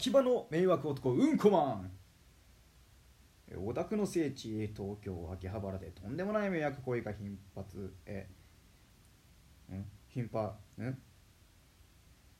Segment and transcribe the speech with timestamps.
[0.00, 1.90] 秋葉の迷惑男うんこマン。
[3.48, 7.92] えオタクの聖地東京秋葉原でとんでもない迷惑行為が頻発。
[8.06, 8.26] え
[9.70, 9.84] ん？
[10.08, 10.54] 頻発？
[10.80, 10.98] ん？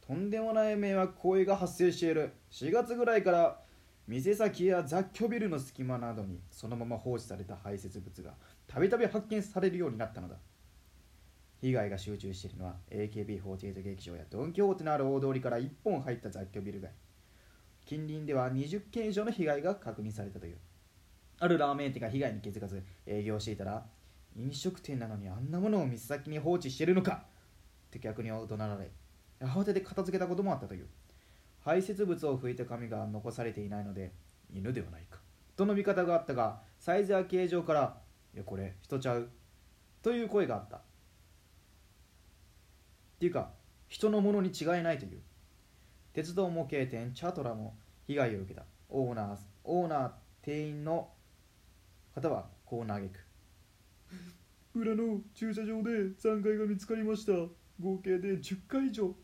[0.01, 2.33] とんでもない迷惑行為が発生している。
[2.51, 3.61] 4月ぐらいから
[4.09, 8.33] 店先や雑居ビルの隙間などにそのまま放置された排泄物が
[8.67, 10.37] たびたび発見されるようになったのだ。
[11.61, 16.91] 被害が集中しているのは AKB48 劇場やドン・キホーテのある大通りから1本入った雑居ビル街。
[17.91, 20.59] 近隣では20件以上の被害が確認されたという。
[21.41, 23.85] あるラーメン店が被害に気づかず営業していたら
[24.37, 27.25] 飲食店なのにあんなものを店先に放置してるのか
[27.89, 28.91] って逆に怒鳴られ
[29.41, 30.87] 慌てて片付けたこともあったという。
[31.65, 34.13] 排泄物を拭いた紙が残されていないので
[34.55, 35.19] 犬ではないか
[35.57, 38.01] との見方があったがサイズや形状から
[38.33, 39.29] 「いやこれ人ちゃう」
[40.01, 40.77] という声があった。
[40.77, 40.81] っ
[43.19, 43.51] ていうか
[43.89, 45.21] 人のものに違いないという。
[46.13, 48.65] 鉄道模型店チャトラも被害を受けた。
[48.89, 50.11] オーナーオーナー
[50.43, 51.09] 店員の
[52.15, 53.21] 方はこう嘆く。
[54.75, 57.33] 裏の駐車場で残骸が見つかりました。
[57.79, 59.15] 合計で10回以上。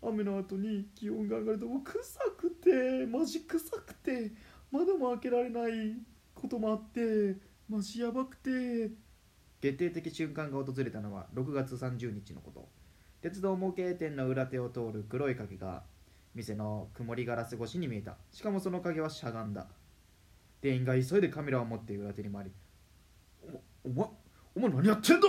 [0.00, 4.30] 雨の後に気温が上がるともう臭くてマジ臭くて
[4.70, 5.96] 窓も開けられない。
[6.38, 7.36] こともあって
[7.68, 8.92] マジやばくて。
[9.60, 12.68] 決定的瞬間が訪れたのは6月30日のこと。
[13.20, 15.82] 鉄道模型店の裏手を通る黒い影が
[16.38, 18.16] 店の曇りガラス越しに見えた。
[18.30, 19.66] しかもその影はしゃがんだ。
[20.60, 22.52] 店員が急いでカメラを持って裏手に回り
[23.84, 24.08] 「おお前
[24.54, 25.28] お前何やってんだ!」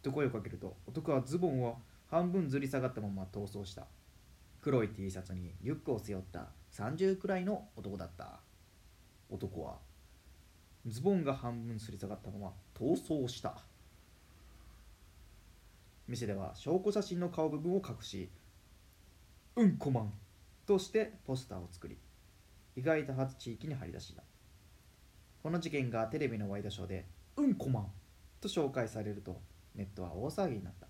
[0.00, 3.88] と声をかけると男はズボンを半分ずり下がったまま逃走した。
[4.60, 8.38] 黒い T シャツにリュックを背負った30くらいの男だった。
[9.28, 9.78] 男は
[10.86, 13.60] ズボンが半分すり下がったまま逃走した。
[16.06, 18.30] 店では証拠写真の顔部分を隠し
[19.56, 20.12] 「うんこマン」
[20.66, 21.98] としてポスターを作り
[22.74, 24.22] 被害多発地域に張り出した
[25.42, 27.92] この事件がテレビのワイドショーで「うんこマン」
[28.40, 29.40] と紹介されると
[29.74, 30.88] ネットは大騒ぎになった。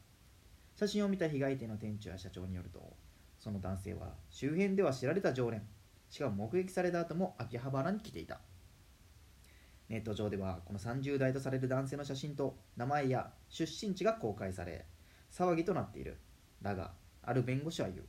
[0.77, 2.97] 写真を見た被害店の店長や社長によると
[3.39, 5.63] その男性は周辺では知られた常連
[6.11, 8.41] しかも目撃された後も秋葉原に来ていた。
[9.89, 14.87] ネット上ではこの30代とされる男性の写真と名前や出身地が公開され
[15.31, 16.19] 騒ぎとなっている。
[16.63, 16.93] だが
[17.23, 18.07] ある弁護士は言う。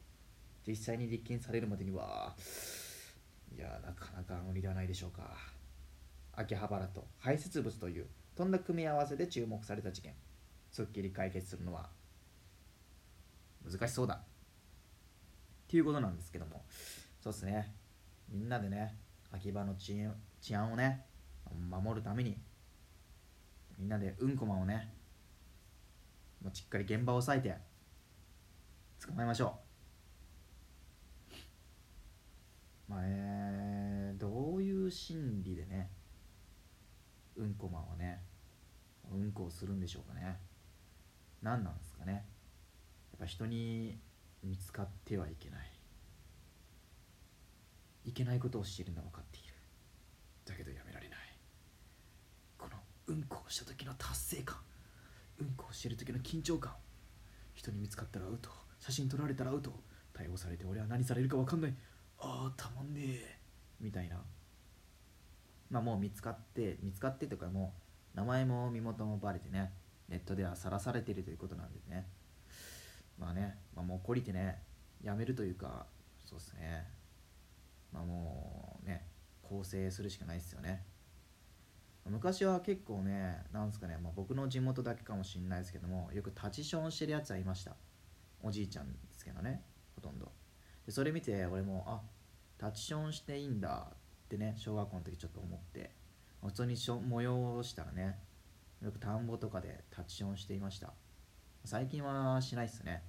[0.67, 2.35] 実際に立件されるまでには
[3.55, 5.37] いやなかなか無理ではないでしょうか。
[6.33, 10.13] 秋葉原と排泄物というとんだ組み合わせで注目された事件
[10.69, 11.89] すっきり解決するのは
[13.63, 14.15] 難しそうだ。
[14.15, 14.17] っ
[15.67, 16.63] ていうことなんですけども。
[17.21, 17.73] そうですね。
[18.29, 18.95] みんなでね
[19.31, 20.07] 秋葉の治
[20.41, 21.05] 治安をね
[21.69, 22.37] 守るために
[23.77, 24.93] みんなでうんこマンをね
[26.43, 27.57] もうしっかり現場を押さえて
[29.05, 29.64] 捕まえましょう。
[32.87, 35.89] まあえー、どういう心理でね
[37.35, 38.21] うんこマンはね
[39.11, 40.39] うんこをするんでしょうかね。
[41.41, 42.13] 何なんですかね。
[42.13, 42.19] や
[43.17, 43.99] っぱ人に
[44.43, 45.71] 見つかってはいけない。
[48.05, 49.53] いけないことをしているのは分かっている。
[50.45, 51.19] だけどやめられない。
[52.57, 54.57] このうんこをした時の達成感。
[55.39, 56.73] うんこをしてる時の緊張感。
[57.53, 59.71] 人に見つかったらアウト写真撮られたらアウト
[60.13, 61.73] 逮捕されて俺は何されるか分かんない。
[62.19, 63.39] ああたまんねえ。
[63.79, 64.23] みたいな。
[65.69, 67.73] まあもう見つかって見つかってとかも
[68.13, 69.73] う名前も身元もバレてね
[70.07, 72.07] ネットではさらされてるということなんでね。
[73.17, 74.61] まあね、まあ、もう懲りてね
[75.01, 75.85] やめるというか
[76.25, 76.87] そうですね。
[77.91, 79.05] まあもうね
[79.41, 80.83] 更生するしかないですよね。
[82.07, 87.75] 昔は結構ねなんすかね、まあ、僕の地元だけかもしれないですけどもよく立ちションしてるやつはいました。
[88.43, 89.63] おじいちゃんですけどね。
[90.85, 92.01] でそれ見て俺もあ
[92.63, 93.97] 立ちションしていいんだっ
[94.29, 95.91] てね小学校の時ちょっと思って
[96.43, 98.17] 普通にしょ模様をしたらね
[98.81, 100.93] よく田んぼとかで立ちションしていました。
[101.63, 103.01] 最近はしないっすね、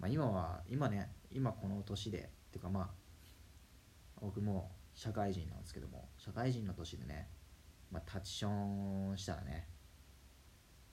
[0.00, 2.88] まあ、今は今ね今この年でてかまあ
[4.20, 7.28] 僕も社会人なんですけども社会人の年でね
[7.90, 9.66] まあ、タッチションしたらね、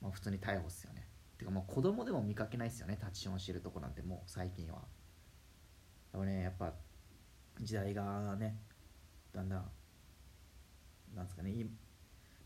[0.01, 1.07] まあ、普通に逮捕っすよね。
[1.37, 4.83] てかもう子供でも見かけないっすよねタッチションしてるとこなんてもう最近は。
[6.15, 6.71] でもねやっぱ
[7.59, 8.55] 時代がね
[9.33, 9.65] だんだん
[11.13, 11.51] なんですかね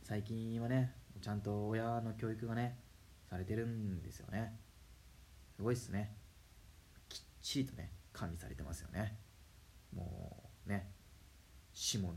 [0.01, 2.79] 最近はねちゃんと親の教育がね
[3.29, 4.57] されてるんですよね。
[5.55, 6.15] すごいっすね。
[7.09, 9.19] きっちりとね管理されてますよね。
[9.95, 10.89] もうね
[11.71, 12.13] 下の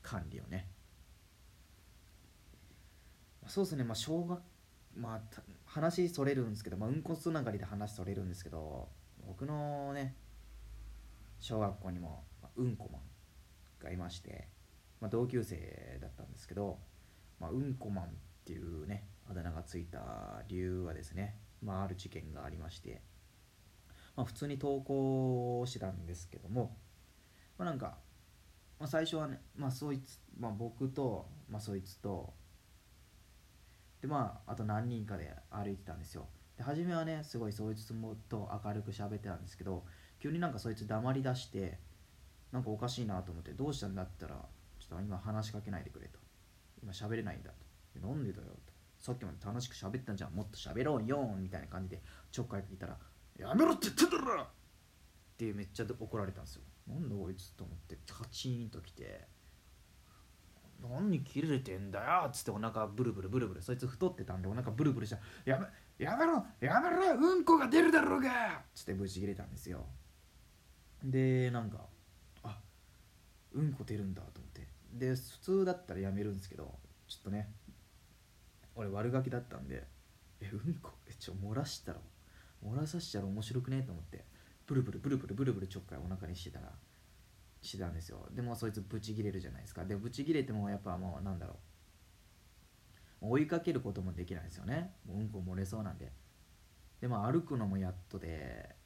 [0.00, 0.70] 管理をね。
[3.46, 3.84] そうですね。
[3.84, 4.40] まあ小学
[4.96, 8.88] まあ話それるんですけど、まあ、うんこつながりで話それるんですけど
[9.26, 10.14] 僕のね
[11.44, 12.24] 小学校にも
[12.56, 13.02] うんこマン
[13.84, 14.48] がいまして、
[14.98, 16.78] まあ、同級生だったんですけど、
[17.38, 18.08] まあ、うんこマンっ
[18.46, 23.02] ていうねあだ名がついた理由はですね、まあ、ある事件がありまして、
[24.16, 26.78] まあ、普通に投稿してたんですけども、
[27.58, 27.98] まあ、なんか、
[28.80, 32.32] まあ、最初はね、まあ、そいつ、まあ、僕と、まあ、そいつと
[34.00, 36.26] でまああと何人かで歩いてたんですよ。
[36.56, 39.84] で初めはねすごいそいつもと明るく喋ってたんですけど
[40.24, 41.78] 急になんかそいつ黙り出して
[42.50, 44.36] なんかおかしいなと思ってどうしたんだったら
[44.80, 46.18] ちょっと今話しかけないでくれと。
[46.82, 47.56] 今喋れないんだと。
[47.94, 48.72] えなんでだよと。
[48.98, 50.32] さっきまで楽しく喋ったんじゃん。
[50.32, 52.00] もっと喋ろうよみたいな感じで
[52.32, 52.96] ちょっかい聞いたら
[53.38, 54.42] やめろって言ってんだろ!
[54.44, 54.46] っ
[55.36, 56.62] てめっちゃ怒られたんですよ。
[56.88, 59.28] なんだこいつと思ってカチーンときて
[60.80, 65.18] 何に切れてんだよっつってお腹ブルブルブルブルそいつ太ってたんでお腹ブルブルした。
[65.44, 65.66] やめ
[66.06, 68.30] やめろやめろうんこが出るだろうが!
[68.30, 68.32] っ
[68.74, 69.84] つってブチ切れたんですよ。
[71.04, 71.86] でなんか
[72.42, 72.58] あ
[73.52, 74.66] うんこ出るんだと思って。
[74.92, 76.78] で普通だったらやめるんですけど
[77.08, 77.48] ちょっとね
[78.76, 79.84] 俺悪ガキだったんで
[80.40, 81.98] えうんこえちょ漏らしたら
[82.64, 84.24] 漏らさしたら面白くねえと思って
[84.66, 86.72] ブルブルブルブルブルブルちょっかいお腹にしてたら
[87.60, 88.28] してたんですよ。
[88.34, 89.84] でもそいつブチ切れるじゃないですか。
[89.84, 91.54] でブチ切れてもやっぱもうなんだろ
[93.22, 93.28] う。
[93.30, 94.92] 追いかけることもできないですよね。
[95.08, 96.12] ううんこ漏れそうなんで。
[97.00, 98.76] でも歩くのもやっとで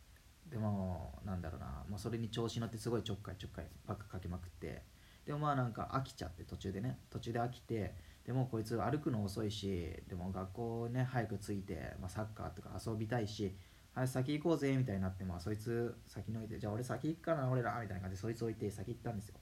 [0.51, 4.83] でもなんだろうな、まあ、それに調子乗ってすごいちょっかいちょっかいばっかかけまくって。
[5.27, 6.99] でもまあなんか飽きちゃって途中でね。
[7.11, 7.95] 途中で飽きて。
[8.25, 10.03] でもこいつ歩くの遅いし。
[10.09, 13.57] でも学校ね早く着いて、まあ、サッカーとか遊びたいし。
[13.95, 15.25] はい先行こうぜみたいになって。
[15.25, 16.59] まあそいつ先に置いて。
[16.59, 17.79] じゃあ俺先行くからな俺ら。
[17.81, 19.35] みたいな感じでそいつ置いて先行ったんですよ。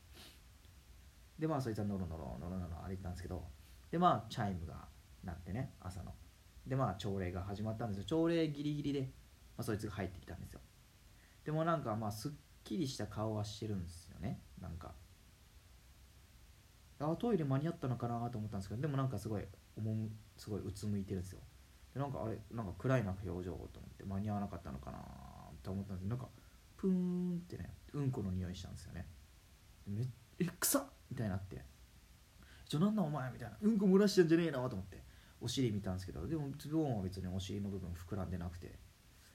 [1.38, 3.44] でまあそいつはノロノロノロノロ歩いてたんですけど。
[3.90, 4.88] でまあチャイムが
[5.22, 6.12] 鳴ってね朝の。
[6.66, 8.04] でまあ朝礼が始まったんですよ。
[8.06, 9.06] 朝礼ギリギリで、ま
[9.58, 10.60] あ、そいつが入ってきたんですよ。
[11.46, 12.32] でもなんかまあすっ
[12.64, 14.40] きりした顔はしてるんですよね。
[14.60, 14.92] なんか。
[16.98, 19.44] あトイレ間に合ったのかなと思ったんですけどでもなんかすごい
[19.76, 21.40] 重むすごいうつむいてるんですよ。
[21.94, 24.98] でなんかあれなんか暗いな表情と思って間に合わなかったのかな
[25.62, 26.28] と思ったんですけどなんか
[26.76, 29.06] プーンってねうんこの匂いしたんですよね。
[29.86, 30.04] め
[30.40, 30.84] え臭っ！
[31.10, 31.62] みたいになって。
[32.68, 33.56] ちょなんだお前みたいな。
[33.62, 35.04] うんこ漏らしてんじゃねえなと思って
[35.40, 38.78] お尻見たんですけどでもズボンは別にお尻の部分膨らんでなくて。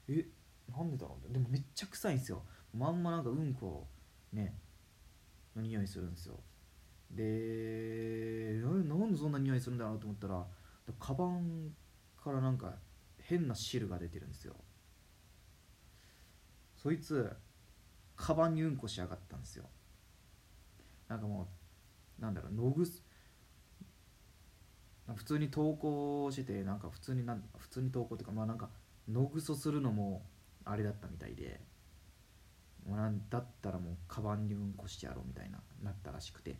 [0.08, 0.26] え
[0.68, 2.42] なんでだろうでもめっちゃ臭いんですよ。
[2.74, 3.86] まんまなんかうんこ
[4.32, 4.54] ね
[5.54, 6.40] の匂いするんですよ。
[7.10, 10.46] でなんでそんな匂いするんだろうと思ったら
[10.98, 11.74] カバン
[12.22, 12.74] からなんか
[13.18, 14.54] 変な汁が出てるんですよ。
[16.76, 17.30] そいつ
[18.16, 19.64] カバンにうんこしやがったんですよ。
[21.08, 21.48] なんかも
[22.18, 23.04] うなんだろう野ぐす
[25.14, 28.70] 普通に投稿しててなんか普通になん普通に投稿っていうかまあなんか
[29.08, 30.22] 野ぐそするのも
[30.64, 31.60] あれだったみたいで
[32.86, 36.56] もうなんだったらもうカバンにうんこしてやろうみたいななったらしくて。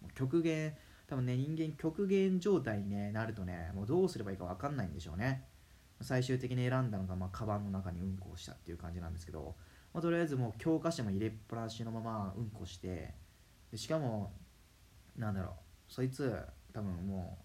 [0.00, 0.74] もう極限
[1.08, 5.44] 多分ね人間極限状態に、ね、なるとねもうどうすればいいか分かんないんでしょうね。
[6.02, 9.54] 最終的に選んだのが、まあ、カバンの中にうんこをしたっていう感じなんですけど、
[9.94, 13.14] まあ、とりあえずもう教科書も入れっぱなしのままうんこして
[13.72, 14.34] でしかも
[15.16, 15.52] なんだろう
[15.88, 16.36] そいつ
[16.74, 17.38] 多分も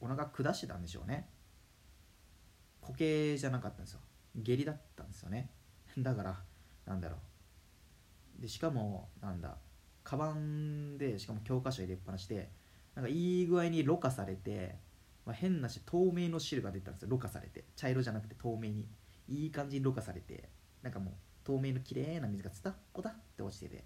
[0.00, 1.28] うお腹下してたんでしょうね。
[2.80, 4.00] 固形じゃなかったんですよ。
[4.36, 5.50] 下痢だったんですよね。
[5.98, 6.44] だから
[6.86, 7.16] なんだろ
[8.38, 8.42] う。
[8.42, 9.58] でしかもなんだ
[10.02, 12.50] カバンでしかも教科書入れっぱなしで
[12.94, 14.78] なんかいい具合にろ過されて、
[15.24, 17.08] まあ、変なし透明の汁が出たんですよ。
[17.10, 17.64] ろ過されて。
[17.76, 18.88] 茶色じゃなくて透明に。
[19.28, 20.48] いい感じにろ過されて
[20.82, 23.84] なんかもう透明の綺麗な水がツタッコタって落ちてて、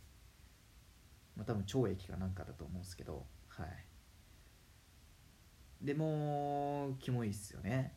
[1.36, 3.26] まあ、多分腸液かなんかだと思うんですけど。
[3.48, 3.68] はい。
[5.80, 7.92] でもキモいっすよね。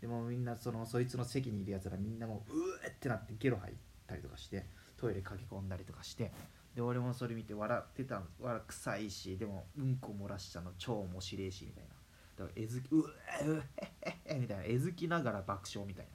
[0.00, 3.76] でもみんなそのそいつの席にいるやつらみんなもううえってなってゲロ吐い
[4.06, 6.32] たりとかしてトイレ駆け込んだりとかして
[6.74, 11.88] で俺もそれ見て笑ってた笑臭いしでもうんこ漏らしたの超面白いしみたいな。
[12.36, 13.02] だからえずきう
[13.42, 13.92] えうえ
[14.28, 14.64] へへみたいな。
[14.66, 16.10] えずきながら爆笑みたいな、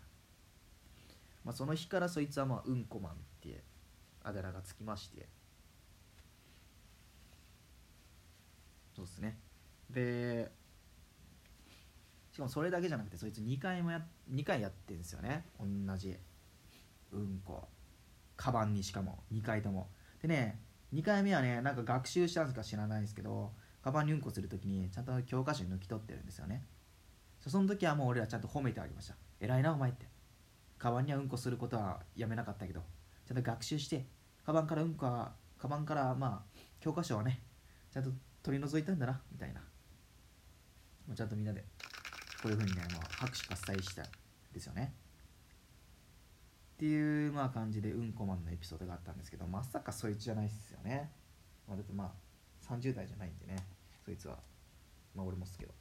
[1.43, 3.63] まあ、その日からそいつはまあうんこマンって
[4.23, 5.27] あだ名がつきまして。
[8.95, 9.39] そうですね。
[9.89, 10.51] で
[12.31, 14.01] しかもそれだけじゃなくてそいつ2回もや
[14.33, 15.45] 2回やってんですよね。
[15.59, 16.15] 同じ。
[17.11, 17.67] うんこ。
[18.37, 19.23] カバンにしかも。
[19.33, 19.89] 2回とも。
[20.21, 20.61] でね
[20.93, 23.51] 2回目はねなんか学習したんですか知らないですけど
[23.83, 26.63] カバンにうんこするときにちゃんと教科書に抜き取ってるんですよね。
[27.41, 29.15] そその時はもう俺らちゃんと褒めてあげました。
[29.39, 30.07] 偉いなお前って。
[30.77, 32.81] カバンにはうんこすることはやめなかったけど。
[33.25, 34.05] ちゃんと学習して
[34.45, 37.41] カバンからうんこはカバンからまあ教科書はね
[37.91, 38.11] ちゃんと
[38.43, 39.59] 取り除いたんだなみたいな。
[41.07, 41.65] もうちゃんとみんなで。
[42.41, 44.05] こういうふうにねもう拍手喝采したん
[44.53, 44.93] ですよね。
[46.75, 51.11] っていうまあ感じでうんこマンのエピソードがあったんですけどまさかそいつじゃないっすよね、
[51.67, 53.57] まあ、だってまあ30代じゃないんでね。
[54.03, 54.37] そいつは。
[55.15, 55.73] まあ俺もっすけど、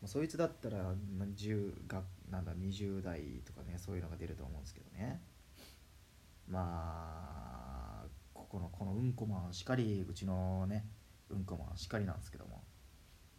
[0.00, 5.20] まあ、そいつだったら、10がなんだ20代とかねそういうのが出ると思うんですけどね。
[6.48, 10.86] まあここのこのうんこマンしかりうちのね
[11.30, 12.64] うんこマンしかりなんですけども。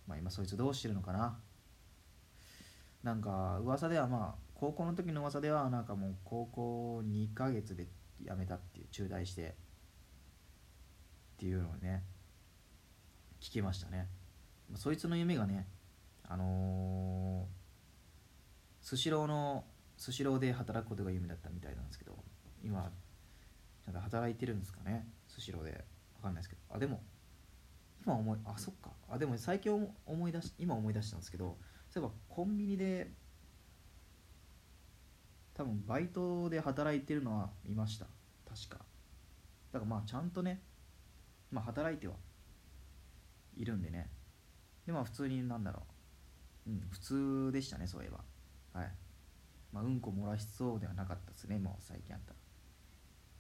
[0.08, 1.40] まあ今そいつどうしてるのかな。
[3.04, 7.88] なんか噂ではまあ高校の時の噂ではなんかもう高校2ヶ月で
[8.22, 9.54] 辞めたっていう中退してっ
[11.38, 12.04] ていうのをね
[13.42, 14.08] 聞きましたね。
[14.76, 15.68] そいつの夢がね
[16.28, 17.48] あの
[18.82, 19.66] スシローの
[19.98, 22.18] スシローで働くことが夢だったみたいなんですけど
[22.64, 22.92] 今
[23.86, 25.86] ちゃんと働いてるんですかねスシローで。
[26.24, 26.62] わかんないですけど。
[26.74, 27.02] あでも
[28.06, 28.92] 今思いあそっか。
[29.10, 29.72] あでも最近
[30.06, 31.58] 思い出し今思い出したんですけど
[31.90, 33.12] そういえばコンビニで
[35.54, 38.08] 多分バイトで働いてるのは見ました。
[38.50, 38.86] 確か。
[39.72, 40.62] だからまあちゃんとね
[41.52, 42.16] まあ働いては
[43.56, 44.10] いるんでね。
[44.86, 45.84] でまあ普通になんだろ
[46.68, 46.72] う。
[46.72, 48.20] うん普通でしたねそういえば。
[48.74, 48.92] はい。
[49.72, 52.38] まあうんこ漏らしそうではなかったですねもう最近あったら、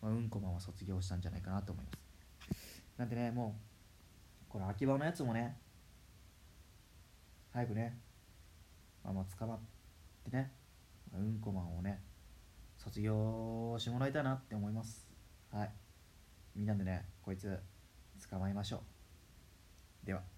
[0.01, 1.97] まあ、うんこマンは卒業したんじゃないかなと思います。
[2.97, 3.72] なんでねもう
[4.53, 5.57] この秋葉のやつもね
[7.51, 7.97] 早くね
[9.03, 9.59] まあまあ捕まっ
[10.23, 10.51] てね
[11.11, 11.99] うんこマンをね
[12.77, 15.07] 卒業してもらいたいなって思います。
[15.51, 15.71] はい。
[16.55, 17.57] みんなでねこいつ
[18.29, 18.83] 捕まえましょ
[20.03, 20.05] う。
[20.05, 20.32] では。